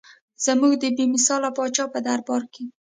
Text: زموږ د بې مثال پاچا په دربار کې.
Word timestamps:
زموږ 0.45 0.73
د 0.79 0.83
بې 0.95 1.05
مثال 1.13 1.41
پاچا 1.57 1.85
په 1.93 1.99
دربار 2.07 2.43
کې. 2.53 2.63